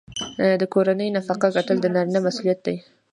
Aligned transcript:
د 0.61 0.63
کورنۍ 0.73 1.09
نفقه 1.17 1.47
ګټل 1.55 1.77
د 1.81 1.85
نارینه 1.95 2.19
مسوولیت 2.25 2.59
دی. 2.65 2.75